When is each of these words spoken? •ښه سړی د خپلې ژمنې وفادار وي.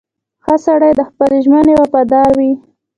•ښه 0.43 0.55
سړی 0.65 0.91
د 0.95 1.01
خپلې 1.09 1.37
ژمنې 1.45 1.73
وفادار 1.77 2.29
وي. 2.39 2.51